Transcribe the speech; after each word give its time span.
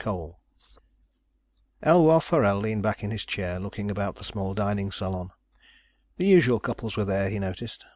COLE 0.03 0.39
Illustrated 1.83 1.83
by 1.83 1.87
Freas 1.87 1.93
Elwar 1.93 2.19
Forell 2.23 2.59
leaned 2.59 2.81
back 2.81 3.03
in 3.03 3.11
his 3.11 3.23
chair, 3.23 3.59
looking 3.59 3.91
about 3.91 4.15
the 4.15 4.23
small 4.23 4.55
dining 4.55 4.91
salon. 4.91 5.29
The 6.17 6.25
usual 6.25 6.59
couples 6.59 6.97
were 6.97 7.05
there, 7.05 7.29
he 7.29 7.37
noticed. 7.37 7.85